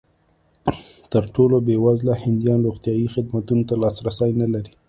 [1.11, 4.71] تر ټولو بېوزله هندیان روغتیايي خدمتونو ته لاسرسی نه لري.